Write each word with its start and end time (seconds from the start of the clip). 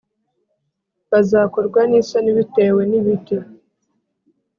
Bazakorwa 1.11 1.81
n 1.89 1.91
isoni 1.99 2.31
bitewe 2.37 2.81
n 2.91 2.93
ibiti 2.99 3.37